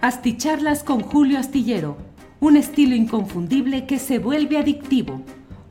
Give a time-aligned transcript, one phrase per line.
[0.00, 1.96] Asticharlas con Julio Astillero,
[2.38, 5.22] un estilo inconfundible que se vuelve adictivo.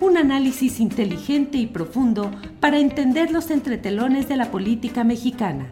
[0.02, 2.30] Un análisis inteligente y profundo
[2.60, 5.72] para entender los entretelones de la política mexicana.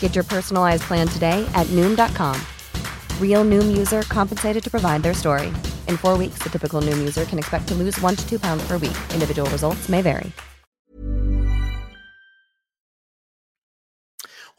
[0.00, 2.34] Get your personalized plan today at Noom.com.
[3.20, 5.52] Real Noom user compensated to provide their story.
[5.86, 8.66] In four weeks, the typical Noom user can expect to lose one to two pounds
[8.66, 8.98] per week.
[9.14, 10.32] Individual results may vary.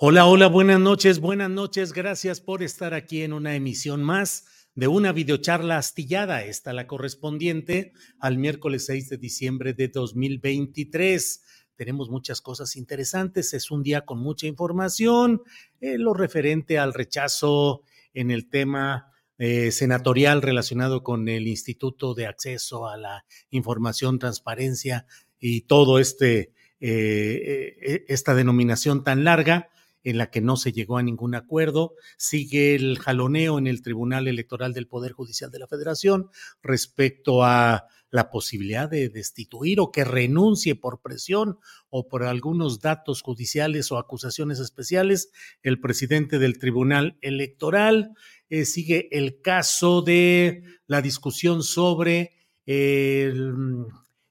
[0.02, 1.92] Hola, hola, buenas noches, buenas noches.
[1.92, 7.92] Gracias por estar aquí en una emisión más de una videocharla astillada, esta la correspondiente
[8.18, 11.42] al miércoles 6 de diciembre de 2023.
[11.80, 15.44] Tenemos muchas cosas interesantes, es un día con mucha información,
[15.80, 22.28] eh, lo referente al rechazo en el tema eh, senatorial relacionado con el Instituto de
[22.28, 25.06] Acceso a la Información, Transparencia
[25.40, 29.70] y todo este, eh, esta denominación tan larga
[30.04, 31.94] en la que no se llegó a ningún acuerdo.
[32.18, 36.30] Sigue el jaloneo en el Tribunal Electoral del Poder Judicial de la Federación
[36.62, 43.22] respecto a la posibilidad de destituir o que renuncie por presión o por algunos datos
[43.22, 48.14] judiciales o acusaciones especiales el presidente del Tribunal Electoral.
[48.50, 52.34] Eh, sigue el caso de la discusión sobre
[52.66, 53.86] el,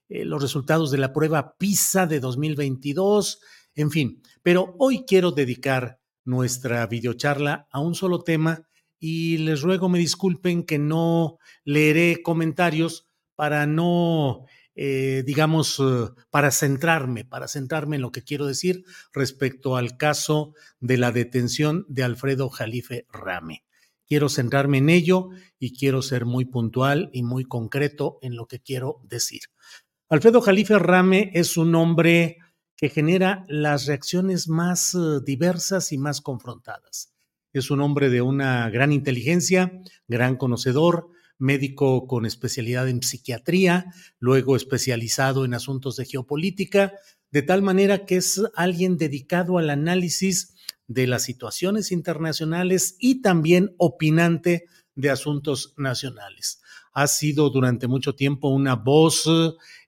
[0.09, 3.39] eh, los resultados de la prueba PISA de 2022
[3.75, 8.67] en fin, pero hoy quiero dedicar nuestra videocharla a un solo tema
[8.99, 13.08] y les ruego me disculpen que no leeré comentarios
[13.39, 18.83] para no, eh, digamos, eh, para centrarme, para centrarme en lo que quiero decir
[19.13, 23.63] respecto al caso de la detención de Alfredo Jalife Rame.
[24.05, 28.59] Quiero centrarme en ello y quiero ser muy puntual y muy concreto en lo que
[28.59, 29.43] quiero decir.
[30.09, 32.39] Alfredo Jalife Rame es un hombre
[32.75, 37.13] que genera las reacciones más eh, diversas y más confrontadas.
[37.53, 39.79] Es un hombre de una gran inteligencia,
[40.09, 46.93] gran conocedor, médico con especialidad en psiquiatría, luego especializado en asuntos de geopolítica,
[47.31, 50.55] de tal manera que es alguien dedicado al análisis
[50.87, 56.61] de las situaciones internacionales y también opinante de asuntos nacionales.
[56.91, 59.29] Ha sido durante mucho tiempo una voz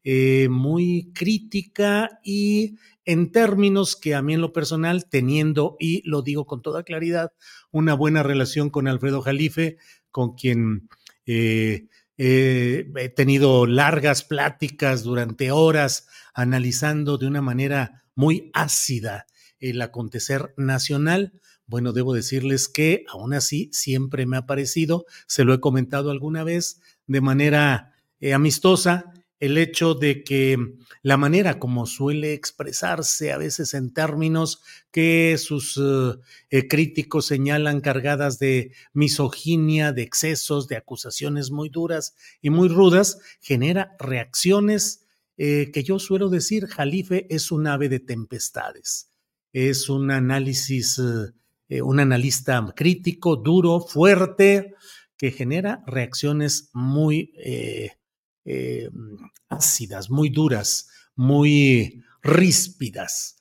[0.04, 6.22] eh, muy crítica y en términos que a mí en lo personal, teniendo, y lo
[6.22, 7.34] digo con toda claridad,
[7.72, 9.78] una buena relación con Alfredo Jalife,
[10.12, 10.88] con quien
[11.34, 11.88] eh,
[12.18, 19.25] he tenido largas pláticas durante horas analizando de una manera muy ácida
[19.59, 21.34] el acontecer nacional.
[21.66, 26.44] Bueno, debo decirles que aún así siempre me ha parecido, se lo he comentado alguna
[26.44, 29.06] vez de manera eh, amistosa,
[29.41, 30.56] el hecho de que
[31.02, 36.19] la manera como suele expresarse a veces en términos que sus eh,
[36.52, 43.18] eh, críticos señalan cargadas de misoginia, de excesos, de acusaciones muy duras y muy rudas,
[43.41, 45.07] genera reacciones
[45.38, 49.09] eh, que yo suelo decir, Jalife es un ave de tempestades,
[49.53, 54.75] es un análisis, un analista crítico, duro, fuerte,
[55.18, 57.34] que genera reacciones muy
[59.50, 63.38] ácidas, muy duras, muy ríspidas.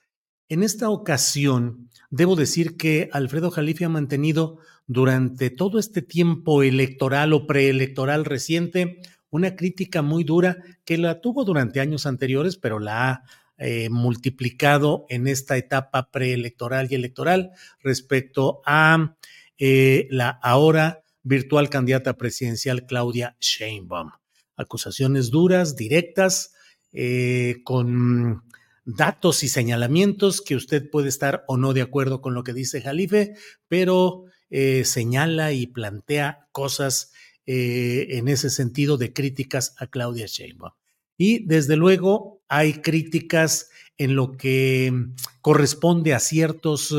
[0.49, 7.33] En esta ocasión, debo decir que Alfredo Jalife ha mantenido durante todo este tiempo electoral
[7.33, 9.01] o preelectoral reciente
[9.31, 13.23] una crítica muy dura que la tuvo durante años anteriores, pero la ha
[13.59, 19.17] eh, multiplicado en esta etapa preelectoral y electoral respecto a
[19.59, 24.20] eh, la ahora virtual candidata presidencial Claudia Sheinbaum
[24.61, 26.53] acusaciones duras, directas,
[26.93, 28.43] eh, con
[28.85, 32.81] datos y señalamientos que usted puede estar o no de acuerdo con lo que dice
[32.81, 33.35] Jalife,
[33.69, 37.13] pero eh, señala y plantea cosas
[37.47, 40.73] eh, en ese sentido de críticas a Claudia Sheinbaum.
[41.17, 44.93] Y desde luego hay críticas en lo que
[45.43, 46.95] corresponde a ciertos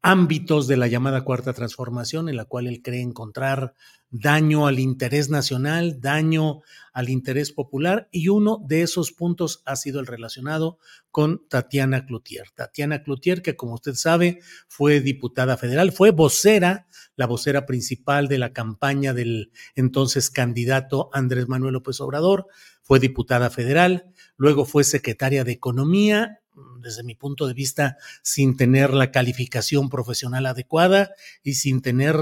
[0.00, 3.74] ámbitos de la llamada cuarta transformación, en la cual él cree encontrar
[4.10, 6.62] daño al interés nacional, daño
[6.92, 10.78] al interés popular, y uno de esos puntos ha sido el relacionado
[11.10, 12.50] con Tatiana Cloutier.
[12.54, 16.86] Tatiana Cloutier, que como usted sabe, fue diputada federal, fue vocera,
[17.16, 22.46] la vocera principal de la campaña del entonces candidato Andrés Manuel López Obrador,
[22.82, 26.40] fue diputada federal, luego fue secretaria de Economía
[26.80, 31.12] desde mi punto de vista, sin tener la calificación profesional adecuada
[31.42, 32.16] y sin tener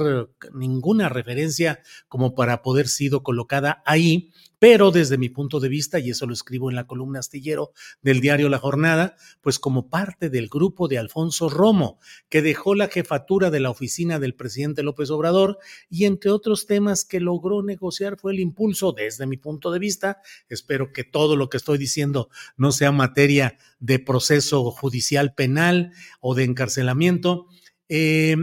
[0.53, 6.11] ninguna referencia como para poder sido colocada ahí pero desde mi punto de vista, y
[6.11, 7.73] eso lo escribo en la columna astillero
[8.03, 11.99] del diario La Jornada, pues como parte del grupo de Alfonso Romo,
[12.29, 15.59] que dejó la jefatura de la oficina del presidente López Obrador
[15.91, 20.21] y entre otros temas que logró negociar fue el impulso, desde mi punto de vista,
[20.49, 26.35] espero que todo lo que estoy diciendo no sea materia de proceso judicial penal o
[26.35, 27.47] de encarcelamiento,
[27.89, 28.37] eh,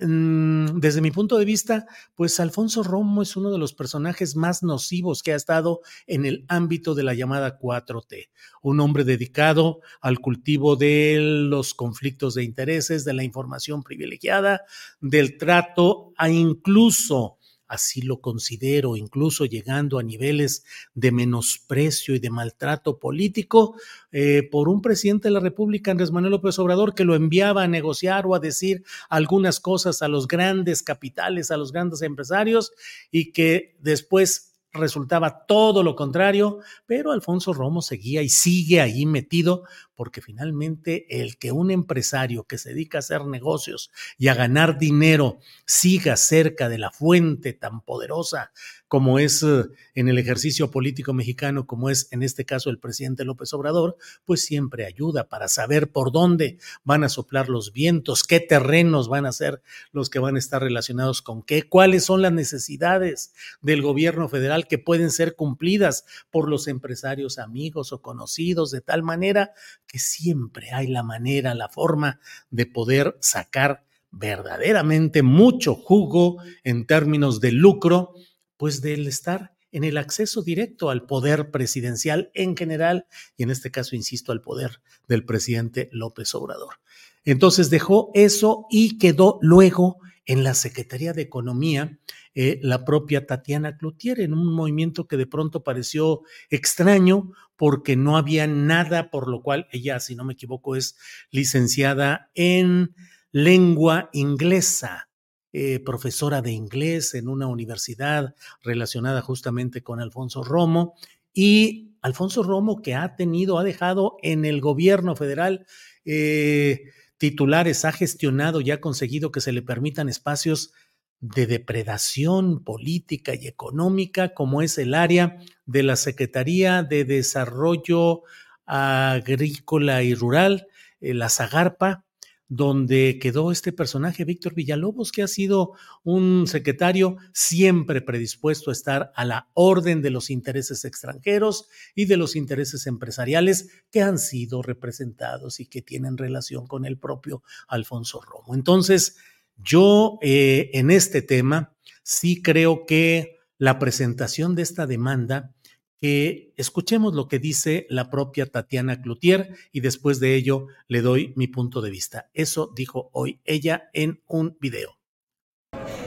[0.00, 5.24] desde mi punto de vista, pues Alfonso Romo es uno de los personajes más nocivos
[5.24, 8.28] que ha estado en el ámbito de la llamada 4T.
[8.62, 14.62] Un hombre dedicado al cultivo de los conflictos de intereses, de la información privilegiada,
[15.00, 17.37] del trato a incluso
[17.68, 23.76] así lo considero, incluso llegando a niveles de menosprecio y de maltrato político
[24.10, 27.68] eh, por un presidente de la República, Andrés Manuel López Obrador, que lo enviaba a
[27.68, 32.72] negociar o a decir algunas cosas a los grandes capitales, a los grandes empresarios,
[33.10, 39.64] y que después resultaba todo lo contrario, pero Alfonso Romo seguía y sigue ahí metido
[39.98, 44.78] porque finalmente el que un empresario que se dedica a hacer negocios y a ganar
[44.78, 48.52] dinero siga cerca de la fuente tan poderosa
[48.88, 49.64] como es eh,
[49.94, 54.42] en el ejercicio político mexicano, como es en este caso el presidente López Obrador, pues
[54.42, 59.32] siempre ayuda para saber por dónde van a soplar los vientos, qué terrenos van a
[59.32, 59.62] ser
[59.92, 64.66] los que van a estar relacionados con qué, cuáles son las necesidades del gobierno federal
[64.66, 69.52] que pueden ser cumplidas por los empresarios amigos o conocidos, de tal manera
[69.88, 72.20] que siempre hay la manera, la forma
[72.50, 78.14] de poder sacar verdaderamente mucho jugo en términos de lucro
[78.56, 83.06] pues del estar en el acceso directo al poder presidencial en general
[83.36, 86.76] y en este caso, insisto, al poder del presidente López Obrador.
[87.24, 89.98] Entonces dejó eso y quedó luego
[90.28, 91.98] en la Secretaría de Economía
[92.34, 96.20] eh, la propia Tatiana Cloutier en un movimiento que de pronto pareció
[96.50, 100.96] extraño porque no había nada por lo cual ella, si no me equivoco, es
[101.30, 102.94] licenciada en
[103.32, 105.08] lengua inglesa
[105.52, 110.94] eh, profesora de inglés en una universidad relacionada justamente con Alfonso Romo.
[111.32, 115.66] Y Alfonso Romo que ha tenido, ha dejado en el gobierno federal
[116.04, 116.82] eh,
[117.18, 120.72] titulares, ha gestionado y ha conseguido que se le permitan espacios
[121.20, 125.36] de depredación política y económica, como es el área
[125.66, 128.22] de la Secretaría de Desarrollo
[128.66, 130.68] Agrícola y Rural,
[131.00, 132.04] eh, la Zagarpa,
[132.48, 135.72] donde quedó este personaje, Víctor Villalobos, que ha sido
[136.02, 142.16] un secretario siempre predispuesto a estar a la orden de los intereses extranjeros y de
[142.16, 148.20] los intereses empresariales que han sido representados y que tienen relación con el propio Alfonso
[148.22, 148.54] Romo.
[148.54, 149.16] Entonces,
[149.56, 155.54] yo eh, en este tema sí creo que la presentación de esta demanda
[156.00, 161.32] que escuchemos lo que dice la propia Tatiana Cloutier y después de ello le doy
[161.36, 162.30] mi punto de vista.
[162.34, 164.98] Eso dijo hoy ella en un video.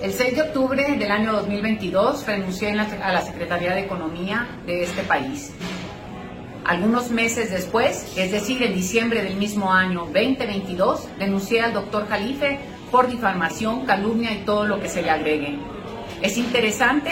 [0.01, 5.03] El 6 de octubre del año 2022 renuncié a la Secretaría de Economía de este
[5.03, 5.51] país.
[6.65, 12.59] Algunos meses después, es decir, en diciembre del mismo año 2022, denuncié al doctor Jalife
[12.91, 15.59] por difamación, calumnia y todo lo que se le agregue.
[16.21, 17.11] Es interesante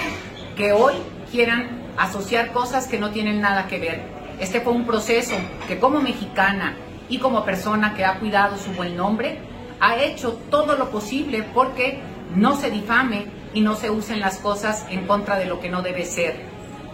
[0.55, 0.93] que hoy
[1.31, 4.01] quieran asociar cosas que no tienen nada que ver.
[4.39, 5.36] Este fue un proceso
[5.68, 6.75] que como mexicana
[7.10, 9.39] y como persona que ha cuidado su buen nombre,
[9.82, 12.00] ha hecho todo lo posible porque
[12.36, 15.82] no se difame y no se usen las cosas en contra de lo que no
[15.82, 16.39] debe ser.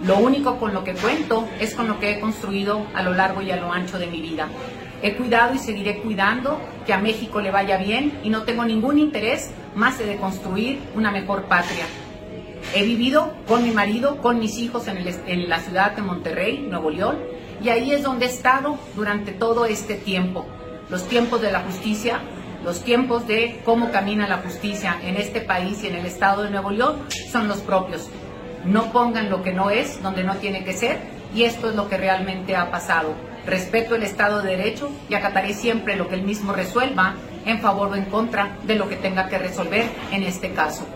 [0.04, 3.42] Lo único con lo que cuento es con lo que he construido a lo largo
[3.42, 4.48] y a lo ancho de mi vida.
[5.04, 8.98] He cuidado y seguiré cuidando que a México le vaya bien y no tengo ningún
[8.98, 11.86] interés más de construir una mejor patria.
[12.74, 17.18] He vivido con mi marido, con mis hijos en, la ciudad de Monterrey, Nuevo León,
[17.62, 20.46] y ahí es donde he estado durante todo este tiempo.
[20.90, 22.20] Los tiempos de la justicia,
[22.64, 26.50] los tiempos de cómo camina la justicia en este país y en el estado de
[26.50, 26.98] Nuevo León
[27.32, 28.10] son los propios.
[28.66, 31.00] No pongan lo que no es donde no tiene que ser
[31.34, 33.14] y esto es lo que realmente ha pasado.
[33.46, 37.90] Respeto el Estado de Derecho y acataré siempre lo que el mismo resuelva en favor
[37.90, 40.88] o en contra de lo que tenga que resolver en este caso.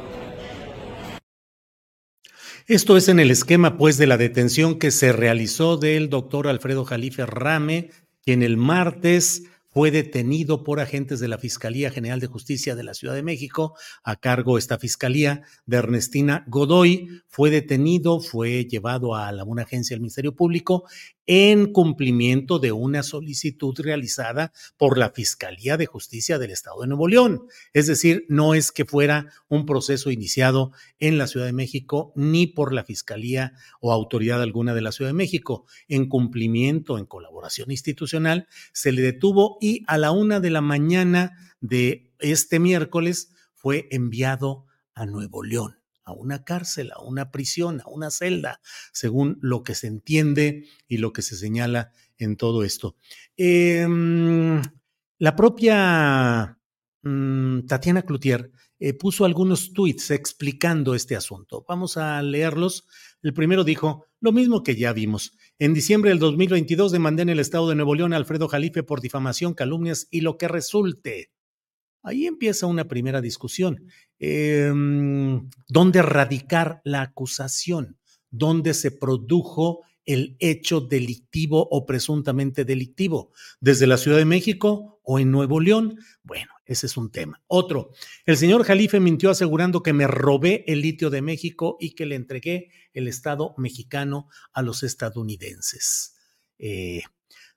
[2.69, 6.85] Esto es en el esquema, pues, de la detención que se realizó del doctor Alfredo
[6.85, 7.89] Jalife Rame,
[8.21, 12.93] quien el martes fue detenido por agentes de la Fiscalía General de Justicia de la
[12.93, 19.31] Ciudad de México, a cargo esta fiscalía de Ernestina Godoy, fue detenido, fue llevado a
[19.45, 20.83] una agencia del Ministerio Público
[21.31, 27.07] en cumplimiento de una solicitud realizada por la Fiscalía de Justicia del Estado de Nuevo
[27.07, 27.43] León.
[27.71, 32.47] Es decir, no es que fuera un proceso iniciado en la Ciudad de México ni
[32.47, 35.67] por la Fiscalía o autoridad alguna de la Ciudad de México.
[35.87, 41.37] En cumplimiento, en colaboración institucional, se le detuvo y a la una de la mañana
[41.61, 45.78] de este miércoles fue enviado a Nuevo León
[46.09, 48.59] a una cárcel, a una prisión, a una celda,
[48.91, 52.95] según lo que se entiende y lo que se señala en todo esto.
[53.37, 54.61] Em,
[55.19, 56.57] la propia
[57.03, 61.65] mm, Tatiana Cloutier eh, puso algunos tweets explicando este asunto.
[61.67, 62.85] Vamos a leerlos.
[63.21, 65.33] El primero dijo, lo mismo que ya vimos.
[65.59, 69.01] En diciembre del 2022 demandé en el estado de Nuevo León a Alfredo Jalife por
[69.01, 71.31] difamación, calumnias y lo que resulte.
[72.01, 73.87] Ahí empieza una primera discusión.
[74.19, 77.97] Em, ¿Dónde radicar la acusación?
[78.29, 83.31] ¿Dónde se produjo el hecho delictivo o presuntamente delictivo?
[83.59, 85.99] ¿Desde la Ciudad de México o en Nuevo León?
[86.23, 87.41] Bueno, ese es un tema.
[87.47, 87.91] Otro,
[88.25, 92.15] el señor Jalife mintió asegurando que me robé el litio de México y que le
[92.15, 96.15] entregué el Estado mexicano a los estadounidenses.
[96.57, 97.01] Eh,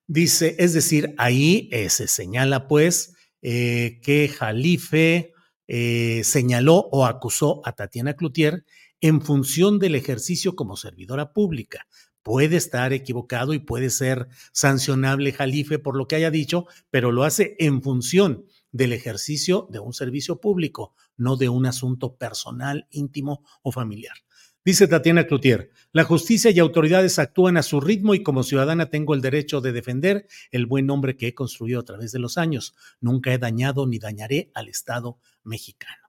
[0.06, 5.32] dice, es decir, ahí eh, se señala pues eh, que Jalife
[5.66, 8.64] eh, señaló o acusó a Tatiana Cloutier
[9.00, 11.86] en función del ejercicio como servidora pública.
[12.22, 17.24] Puede estar equivocado y puede ser sancionable Jalife por lo que haya dicho, pero lo
[17.24, 23.44] hace en función del ejercicio de un servicio público, no de un asunto personal, íntimo
[23.62, 24.16] o familiar.
[24.64, 29.12] Dice Tatiana Cloutier, la justicia y autoridades actúan a su ritmo y como ciudadana tengo
[29.14, 32.76] el derecho de defender el buen nombre que he construido a través de los años.
[33.00, 36.02] Nunca he dañado ni dañaré al Estado mexicano.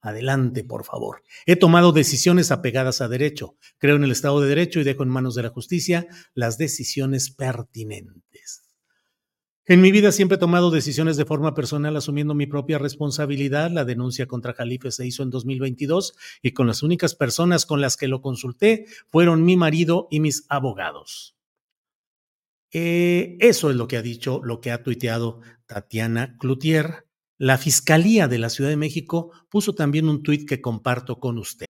[0.00, 1.22] Adelante, por favor.
[1.46, 3.56] He tomado decisiones apegadas a derecho.
[3.78, 7.30] Creo en el Estado de Derecho y dejo en manos de la justicia las decisiones
[7.30, 8.69] pertinentes.
[9.70, 13.70] En mi vida siempre he tomado decisiones de forma personal asumiendo mi propia responsabilidad.
[13.70, 17.96] La denuncia contra Jalife se hizo en 2022 y con las únicas personas con las
[17.96, 21.36] que lo consulté fueron mi marido y mis abogados.
[22.72, 27.06] Eh, eso es lo que ha dicho, lo que ha tuiteado Tatiana Cloutier.
[27.38, 31.69] La Fiscalía de la Ciudad de México puso también un tuit que comparto con usted.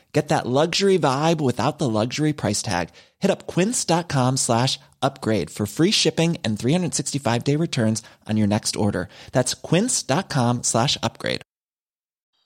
[0.13, 2.89] Get that luxury vibe without the luxury price tag.
[3.19, 8.75] Hit up quince.com slash upgrade for free shipping and 365 day returns on your next
[8.75, 9.07] order.
[9.31, 11.41] That's quince.com slash upgrade.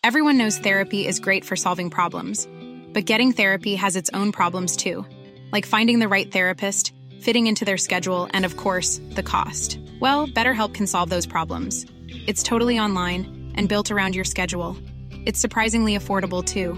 [0.04, 2.48] Everyone knows therapy is great for solving problems,
[2.94, 5.04] but getting therapy has its own problems too,
[5.52, 9.80] like finding the right therapist, fitting into their schedule, and of course, the cost.
[10.00, 11.88] Well, BetterHelp can solve those problems.
[12.28, 14.78] It's totally online and built around your schedule.
[15.26, 16.78] It's surprisingly affordable too.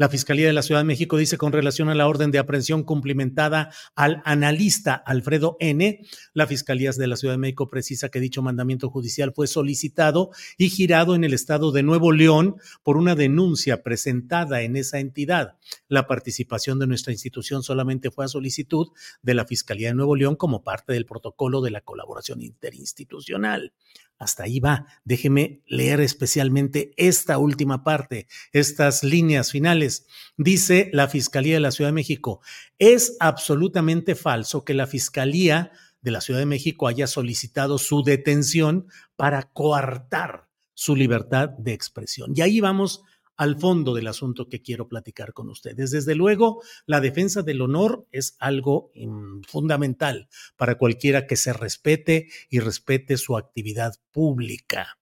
[0.00, 2.84] La Fiscalía de la Ciudad de México dice con relación a la orden de aprehensión
[2.84, 6.00] cumplimentada al analista Alfredo N.
[6.32, 10.70] La Fiscalía de la Ciudad de México precisa que dicho mandamiento judicial fue solicitado y
[10.70, 15.58] girado en el estado de Nuevo León por una denuncia presentada en esa entidad.
[15.86, 20.34] La participación de nuestra institución solamente fue a solicitud de la Fiscalía de Nuevo León
[20.34, 23.74] como parte del protocolo de la colaboración interinstitucional.
[24.20, 24.86] Hasta ahí va.
[25.02, 30.06] Déjeme leer especialmente esta última parte, estas líneas finales.
[30.36, 32.42] Dice la Fiscalía de la Ciudad de México,
[32.78, 35.72] es absolutamente falso que la Fiscalía
[36.02, 42.32] de la Ciudad de México haya solicitado su detención para coartar su libertad de expresión.
[42.34, 43.02] Y ahí vamos
[43.40, 45.92] al fondo del asunto que quiero platicar con ustedes.
[45.92, 50.28] Desde luego, la defensa del honor es algo mm, fundamental
[50.58, 54.98] para cualquiera que se respete y respete su actividad pública.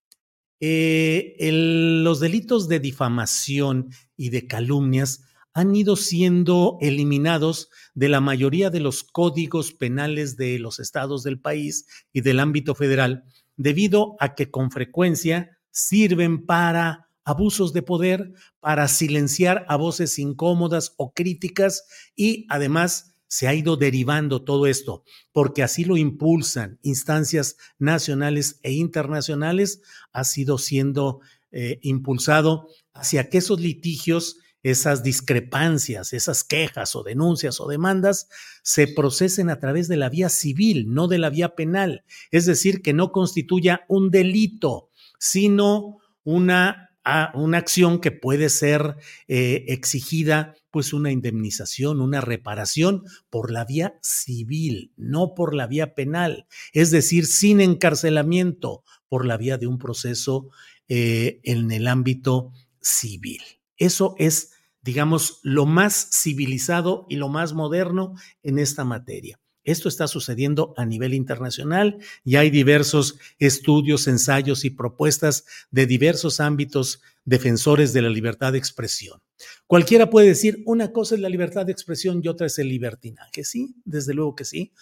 [0.61, 8.71] eh, los delitos de difamación y de calumnias han ido siendo eliminados de la mayoría
[8.71, 13.25] de los códigos penales de los estados del país y del ámbito federal,
[13.57, 20.95] debido a que con frecuencia sirven para abusos de poder, para silenciar a voces incómodas
[20.97, 21.85] o críticas
[22.17, 28.73] y además se ha ido derivando todo esto, porque así lo impulsan instancias nacionales e
[28.73, 29.83] internacionales,
[30.13, 31.21] ha sido siendo
[31.53, 38.29] eh, impulsado hacia que esos litigios, esas discrepancias, esas quejas o denuncias o demandas
[38.63, 42.05] se procesen a través de la vía civil, no de la vía penal.
[42.31, 46.88] Es decir, que no constituya un delito, sino una
[47.35, 48.97] una acción que puede ser
[49.29, 55.95] eh, exigida, pues una indemnización, una reparación por la vía civil, no por la vía
[55.95, 60.49] penal, es decir, sin encarcelamiento, por la vía de un proceso
[60.88, 63.41] eh, en el ámbito civil.
[63.77, 69.41] Eso es, digamos, lo más civilizado y lo más moderno en esta materia.
[69.69, 76.41] Esto está sucediendo a nivel internacional y hay diversos estudios, ensayos y propuestas de diversos
[76.41, 79.21] ámbitos defensores de la libertad de expresión.
[79.67, 83.45] Cualquiera puede decir, una cosa es la libertad de expresión y otra es el libertinaje.
[83.45, 84.73] Sí, desde luego que sí.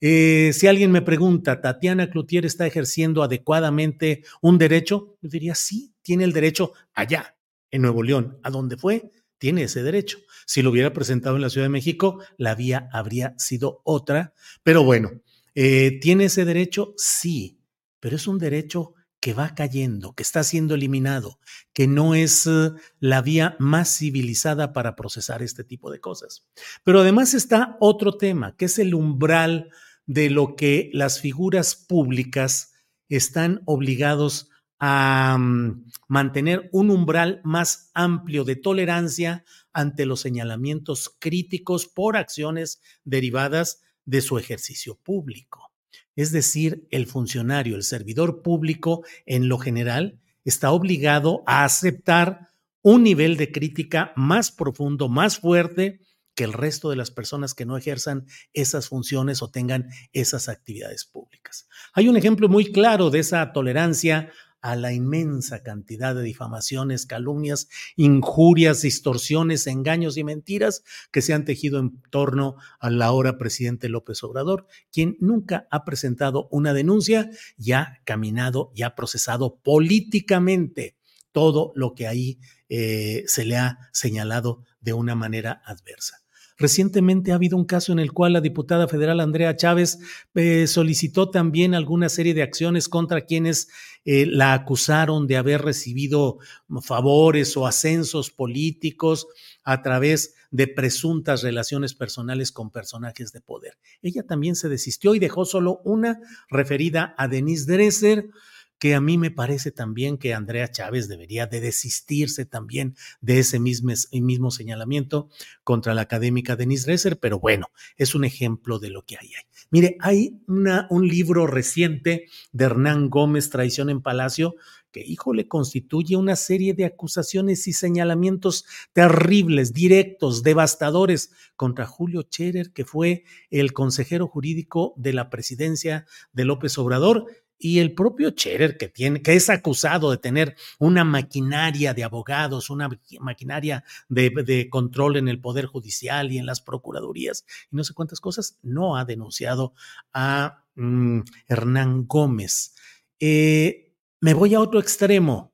[0.00, 5.16] Eh, si alguien me pregunta, ¿Tatiana Cloutier está ejerciendo adecuadamente un derecho?
[5.22, 7.36] Yo diría, sí, tiene el derecho allá,
[7.72, 10.18] en Nuevo León, a donde fue, tiene ese derecho.
[10.46, 14.32] Si lo hubiera presentado en la Ciudad de México, la vía habría sido otra.
[14.62, 15.10] Pero bueno,
[15.54, 16.94] eh, ¿tiene ese derecho?
[16.96, 17.60] Sí,
[18.00, 21.40] pero es un derecho que va cayendo, que está siendo eliminado,
[21.72, 26.46] que no es eh, la vía más civilizada para procesar este tipo de cosas.
[26.84, 29.70] Pero además está otro tema, que es el umbral
[30.06, 32.74] de lo que las figuras públicas
[33.08, 41.86] están obligados a mm, mantener un umbral más amplio de tolerancia ante los señalamientos críticos
[41.86, 45.72] por acciones derivadas de su ejercicio público.
[46.14, 52.48] Es decir, el funcionario, el servidor público en lo general, está obligado a aceptar
[52.82, 56.00] un nivel de crítica más profundo, más fuerte
[56.36, 61.04] que el resto de las personas que no ejerzan esas funciones o tengan esas actividades
[61.04, 61.66] públicas.
[61.94, 64.30] Hay un ejemplo muy claro de esa tolerancia
[64.66, 71.44] a la inmensa cantidad de difamaciones, calumnias, injurias, distorsiones, engaños y mentiras que se han
[71.44, 77.72] tejido en torno al ahora presidente López Obrador, quien nunca ha presentado una denuncia y
[77.72, 80.96] ha caminado y ha procesado políticamente
[81.30, 86.25] todo lo que ahí eh, se le ha señalado de una manera adversa.
[86.58, 89.98] Recientemente ha habido un caso en el cual la diputada federal Andrea Chávez
[90.34, 93.68] eh, solicitó también alguna serie de acciones contra quienes
[94.06, 96.38] eh, la acusaron de haber recibido
[96.82, 99.26] favores o ascensos políticos
[99.64, 103.76] a través de presuntas relaciones personales con personajes de poder.
[104.00, 108.30] Ella también se desistió y dejó solo una referida a Denise Dresser
[108.78, 113.58] que a mí me parece también que Andrea Chávez debería de desistirse también de ese
[113.58, 115.28] mismo, mismo señalamiento
[115.64, 119.44] contra la académica Denise Dresser, pero bueno, es un ejemplo de lo que hay ahí.
[119.70, 124.54] Mire, hay una, un libro reciente de Hernán Gómez, Traición en Palacio,
[124.92, 132.72] que, híjole, constituye una serie de acusaciones y señalamientos terribles, directos, devastadores contra Julio Scherer,
[132.72, 137.26] que fue el consejero jurídico de la presidencia de López Obrador
[137.58, 142.70] y el propio Scherer, que, tiene, que es acusado de tener una maquinaria de abogados,
[142.70, 142.88] una
[143.20, 148.20] maquinaria de, control en el Poder Judicial y en las Procuradurías y no sé cuántas
[148.20, 149.74] cosas, no ha denunciado
[150.12, 152.74] a mm, Hernán Gómez.
[153.18, 155.52] Eh, me voy a otro extremo.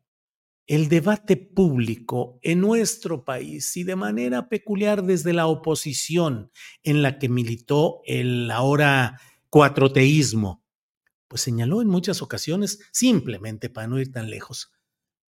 [0.66, 6.50] El debate público en nuestro país y de manera peculiar desde la oposición
[6.84, 10.61] en la que militó el ahora cuatroteísmo,
[11.32, 14.70] pues señaló en muchas ocasiones, simplemente para no ir tan lejos.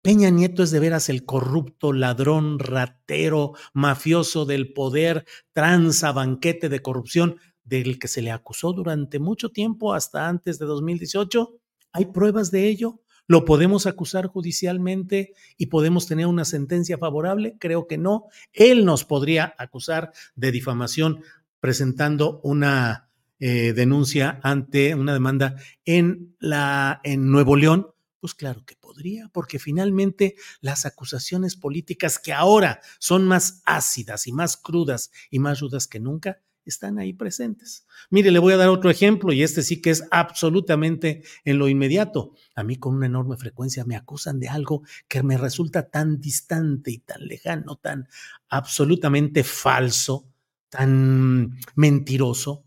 [0.03, 6.83] Peña Nieto es de veras el corrupto, ladrón, ratero, mafioso del poder, tranza, banquete de
[6.83, 11.59] corrupción del que se le acusó durante mucho tiempo, hasta antes de 2018.
[11.93, 13.01] ¿Hay pruebas de ello?
[13.27, 17.57] ¿Lo podemos acusar judicialmente y podemos tener una sentencia favorable?
[17.59, 18.27] Creo que no.
[18.53, 21.23] Él nos podría acusar de difamación
[21.61, 23.04] presentando una
[23.39, 27.89] eh, denuncia ante una demanda en, la, en Nuevo León?
[28.21, 34.33] Pues claro que podría, porque finalmente las acusaciones políticas que ahora son más ácidas y
[34.33, 37.87] más crudas y más rudas que nunca, están ahí presentes.
[38.11, 41.69] Mire, le voy a dar otro ejemplo y este sí que es absolutamente en lo
[41.69, 42.33] inmediato.
[42.55, 46.91] A mí con una enorme frecuencia me acusan de algo que me resulta tan distante
[46.91, 48.09] y tan lejano, tan
[48.49, 50.27] absolutamente falso,
[50.69, 52.64] tan mentiroso,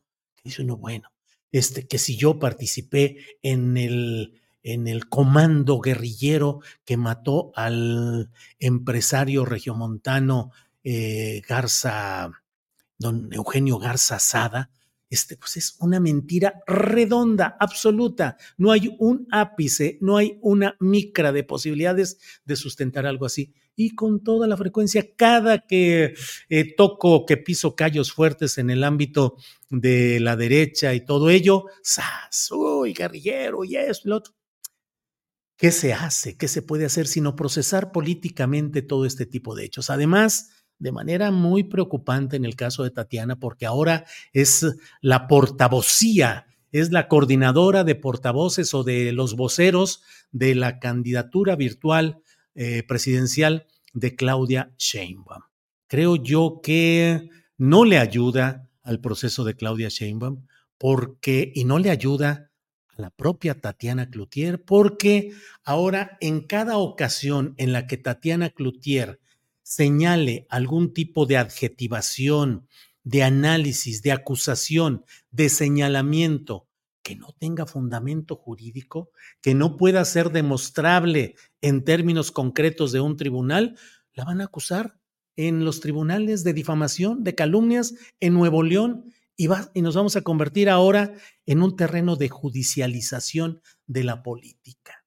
[0.47, 1.11] dice uno, bueno,
[1.51, 9.45] este, que si yo participé en el, en el comando guerrillero que mató al empresario
[9.45, 10.51] regiomontano
[10.83, 12.31] eh, Garza,
[12.97, 14.69] don Eugenio Garza Sada,
[15.09, 18.37] este, pues es una mentira redonda, absoluta.
[18.57, 23.53] No hay un ápice, no hay una micra de posibilidades de sustentar algo así.
[23.75, 26.15] Y con toda la frecuencia, cada que
[26.49, 29.37] eh, toco, que piso callos fuertes en el ámbito
[29.69, 32.51] de la derecha y todo ello, ¡zas!
[32.51, 33.63] ¡Uy, guerrillero!
[33.63, 34.33] Y esto y lo otro.
[35.57, 36.37] ¿Qué se hace?
[36.37, 39.89] ¿Qué se puede hacer sino procesar políticamente todo este tipo de hechos?
[39.89, 44.65] Además, de manera muy preocupante en el caso de Tatiana, porque ahora es
[45.01, 52.21] la portavocía, es la coordinadora de portavoces o de los voceros de la candidatura virtual
[52.55, 55.43] eh, presidencial de Claudia Sheinbaum.
[55.87, 60.45] Creo yo que no le ayuda al proceso de Claudia Sheinbaum
[60.77, 62.51] porque y no le ayuda
[62.95, 65.31] a la propia Tatiana Cloutier porque
[65.63, 69.19] ahora en cada ocasión en la que Tatiana Cloutier
[69.67, 72.69] señale algún tipo de adjetivación,
[73.03, 76.69] de análisis, de acusación, de señalamiento
[77.03, 83.17] que no tenga fundamento jurídico, que no pueda ser demostrable en términos concretos de un
[83.17, 83.77] tribunal,
[84.13, 85.01] la van a acusar
[85.35, 89.49] en los tribunales de difamación, de calumnias en Nuevo León y,
[89.81, 91.13] nos vamos a convertir ahora
[91.45, 95.05] en un terreno de judicialización de la política.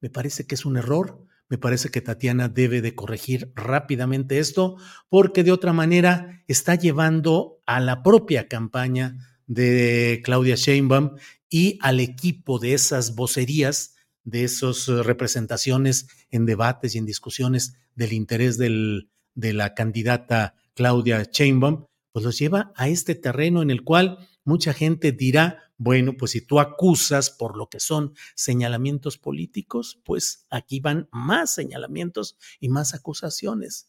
[0.00, 4.78] Me parece que es un error, me parece que Tatiana debe de corregir rápidamente esto
[5.10, 11.16] porque de otra manera está llevando a la propia campaña de Claudia Sheinbaum
[11.50, 18.14] y al equipo de esas vocerías, de esas representaciones en debates y en discusiones del
[18.14, 24.26] interés de la candidata Claudia Sheinbaum, pues los lleva a este terreno en el cual
[24.42, 30.46] mucha gente dirá, bueno, pues si tú acusas por lo que son señalamientos políticos, pues
[30.48, 33.88] aquí van más señalamientos y más acusaciones.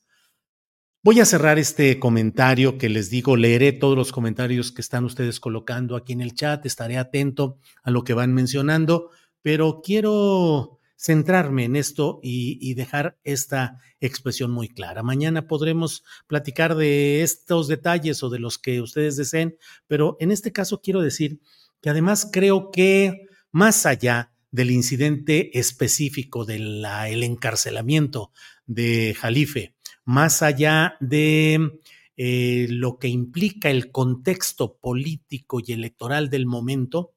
[1.03, 5.39] Voy a cerrar este comentario que les digo, leeré todos los comentarios que están ustedes
[5.39, 11.65] colocando aquí en el chat, estaré atento a lo que van mencionando, pero quiero centrarme
[11.65, 15.03] en esto y, dejar esta expresión muy clara.
[15.03, 20.53] Mañana podremos platicar de estos detalles o de los que ustedes deseen, pero en este
[20.53, 21.41] caso quiero decir
[21.83, 26.85] que además creo que más allá del incidente específico del
[27.23, 28.31] encarcelamiento
[28.65, 31.81] de Jalife, más allá de
[32.15, 37.15] eh, lo que implica el contexto político y electoral del momento,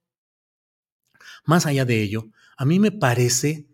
[1.44, 3.68] más allá de ello, a mí me parece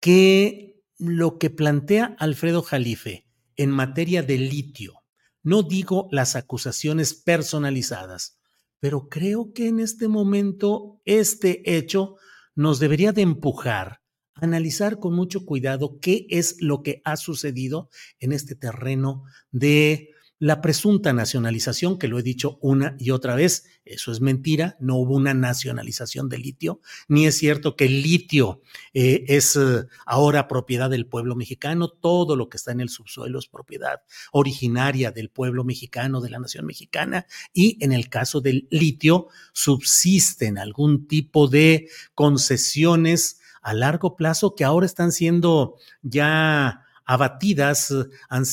[0.00, 5.02] que lo que plantea Alfredo Jalife en materia de litio,
[5.42, 8.37] no digo las acusaciones personalizadas,
[8.80, 12.16] pero creo que en este momento este hecho
[12.54, 14.00] nos debería de empujar
[14.34, 20.10] a analizar con mucho cuidado qué es lo que ha sucedido en este terreno de
[20.38, 24.96] la presunta nacionalización, que lo he dicho una y otra vez, eso es mentira, no
[24.96, 28.62] hubo una nacionalización de litio, ni es cierto que el litio
[28.94, 33.38] eh, es eh, ahora propiedad del pueblo mexicano, todo lo que está en el subsuelo
[33.38, 38.68] es propiedad originaria del pueblo mexicano, de la nación mexicana, y en el caso del
[38.70, 47.92] litio subsisten algún tipo de concesiones a largo plazo que ahora están siendo ya abatidas,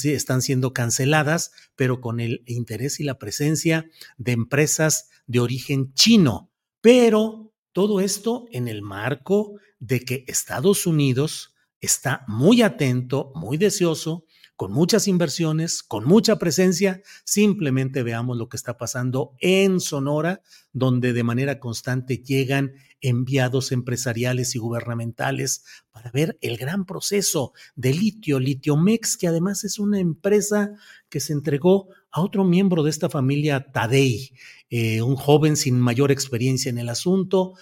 [0.06, 3.86] están siendo canceladas, pero con el interés y la presencia
[4.18, 6.50] de empresas de origen chino.
[6.80, 14.26] Pero todo esto en el marco de que Estados Unidos está muy atento, muy deseoso
[14.56, 17.02] con muchas inversiones, con mucha presencia.
[17.26, 20.42] Simplemente veamos lo que está pasando en Sonora,
[20.72, 22.72] donde de manera constante llegan
[23.08, 29.80] enviados empresariales y gubernamentales para ver el gran proceso de litio, Litiomex, que además es
[29.80, 30.74] una empresa
[31.10, 34.32] que se entregó a otro miembro de esta familia, Tadei,
[34.70, 37.54] eh, un joven sin mayor experiencia en el asunto,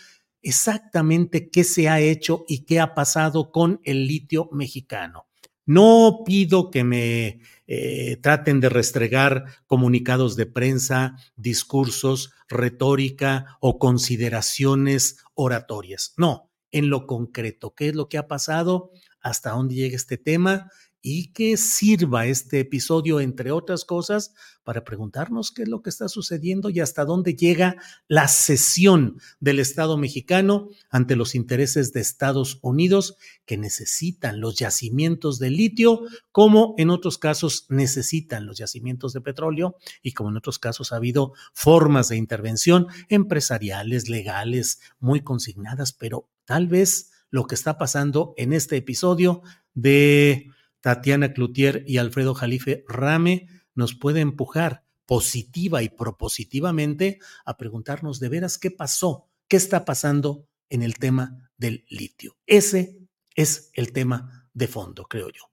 [0.41, 5.27] exactamente qué se ha hecho y qué ha pasado con el litio mexicano.
[5.65, 7.39] No pido que me
[7.75, 16.13] eh, traten de restregar comunicados de prensa, discursos, retórica o consideraciones oratorias.
[16.17, 20.69] No, en lo concreto, qué es lo que ha pasado, hasta dónde llega este tema
[21.05, 26.07] y que sirva este episodio, entre otras cosas, para preguntarnos qué es lo que está
[26.07, 27.75] sucediendo y hasta dónde llega
[28.07, 35.39] la cesión del Estado mexicano ante los intereses de Estados Unidos que necesitan los yacimientos
[35.39, 40.57] de litio, como en otros casos necesitan los yacimientos de petróleo y como en otros
[40.57, 47.55] casos ha habido formas de intervención empresariales, legales, muy consignadas, pero tal vez lo que
[47.55, 49.41] está pasando en este episodio
[49.73, 50.52] de
[50.83, 58.27] Tatiana Cloutier y Alfredo Jalife Rame nos puede empujar positiva y propositivamente a preguntarnos de
[58.27, 62.35] veras qué pasó, qué está pasando en el tema del litio.
[62.45, 62.99] Ese
[63.33, 65.43] es el tema de fondo, creo yo.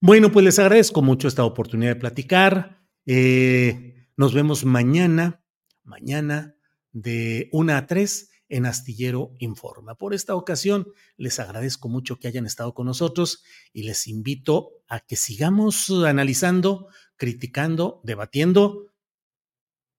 [0.00, 2.86] Bueno, pues les agradezco mucho esta oportunidad de platicar.
[3.04, 5.42] Eh, nos vemos mañana,
[5.82, 6.54] mañana
[6.92, 9.94] de 1 a 3 en Astillero Informa.
[9.94, 15.00] Por esta ocasión, les agradezco mucho que hayan estado con nosotros y les invito a
[15.00, 18.92] que sigamos analizando, criticando, debatiendo.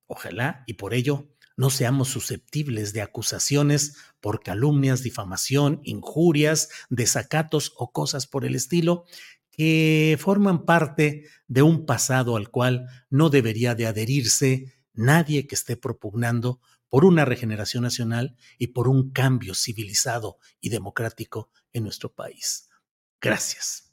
[0.05, 7.91] Ojalá y por ello no seamos susceptibles de acusaciones por calumnias, difamación, injurias, desacatos o
[7.91, 9.05] cosas por el estilo
[9.49, 15.75] que forman parte de un pasado al cual no debería de adherirse nadie que esté
[15.75, 16.59] propugnando
[16.93, 22.69] por una regeneración nacional y por un cambio civilizado y democrático en nuestro país.
[23.19, 23.91] Gracias.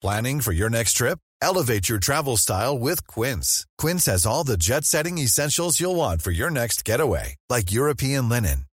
[0.00, 1.18] Planning for your next trip?
[1.42, 3.66] Elevate your travel style with Quince.
[3.76, 8.30] Quince has all the jet setting essentials you'll want for your next getaway, like European
[8.30, 8.64] linen,